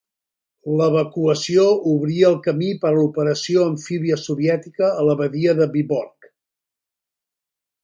[0.77, 6.33] L'evacuació obrí el camí per a l'operació amfíbia soviètica a la badia de Viborg.